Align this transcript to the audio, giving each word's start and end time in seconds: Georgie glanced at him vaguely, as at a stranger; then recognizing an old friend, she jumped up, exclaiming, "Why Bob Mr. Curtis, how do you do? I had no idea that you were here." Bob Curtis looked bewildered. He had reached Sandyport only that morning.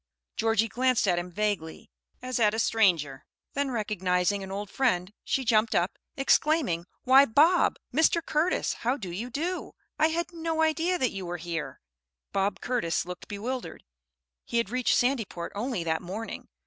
Georgie 0.35 0.67
glanced 0.67 1.07
at 1.07 1.19
him 1.19 1.29
vaguely, 1.31 1.91
as 2.23 2.39
at 2.39 2.55
a 2.55 2.57
stranger; 2.57 3.23
then 3.53 3.69
recognizing 3.69 4.41
an 4.41 4.51
old 4.51 4.67
friend, 4.67 5.13
she 5.23 5.45
jumped 5.45 5.75
up, 5.75 5.99
exclaiming, 6.17 6.87
"Why 7.03 7.25
Bob 7.25 7.75
Mr. 7.93 8.19
Curtis, 8.25 8.73
how 8.79 8.97
do 8.97 9.11
you 9.11 9.29
do? 9.29 9.73
I 9.99 10.07
had 10.07 10.33
no 10.33 10.63
idea 10.63 10.97
that 10.97 11.11
you 11.11 11.27
were 11.27 11.37
here." 11.37 11.81
Bob 12.31 12.61
Curtis 12.61 13.05
looked 13.05 13.27
bewildered. 13.27 13.83
He 14.43 14.57
had 14.57 14.71
reached 14.71 14.97
Sandyport 14.97 15.51
only 15.53 15.83
that 15.83 16.01
morning. 16.01 16.47